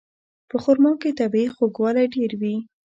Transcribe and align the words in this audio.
په 0.49 0.57
خرما 0.63 0.91
کې 1.01 1.17
طبیعي 1.19 1.47
خوږوالی 1.55 2.05
ډېر 2.15 2.31
وي. 2.41 2.55